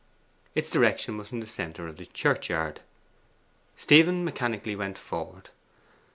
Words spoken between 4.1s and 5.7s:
mechanically went forward.